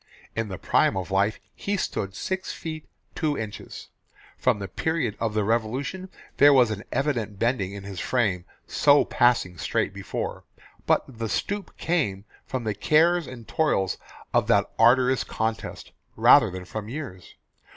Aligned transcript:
In 0.35 0.47
the 0.47 0.57
prime 0.57 0.97
of 0.97 1.11
life 1.11 1.39
he 1.53 1.77
stood 1.77 2.15
six 2.15 2.51
feet, 2.51 2.89
two 3.13 3.37
inches. 3.37 3.89
From 4.35 4.57
the 4.57 4.67
period 4.67 5.15
of 5.19 5.35
the 5.35 5.43
Revolution 5.43 6.09
there 6.37 6.51
was 6.55 6.71
an 6.71 6.83
evident 6.91 7.37
bending 7.37 7.73
in 7.73 7.83
his 7.83 7.99
frame 7.99 8.45
so 8.65 9.05
passing 9.05 9.59
straight 9.59 9.93
before, 9.93 10.43
but 10.87 11.03
the 11.19 11.29
stoop 11.29 11.77
came 11.77 12.25
from 12.47 12.63
the 12.63 12.73
cares 12.73 13.27
and 13.27 13.47
toils 13.47 13.99
of 14.33 14.47
that 14.47 14.71
arduous 14.79 15.23
contest 15.23 15.91
rather 16.15 16.49
than 16.49 16.65
from 16.65 16.89
years. 16.89 17.35